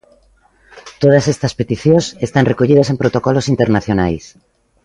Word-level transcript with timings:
Todas 1.01 1.23
estas 1.33 1.53
peticións 1.59 2.05
están 2.27 2.47
recollidas 2.51 2.87
en 2.91 2.99
protocolos 3.01 3.49
internacionais. 3.53 4.25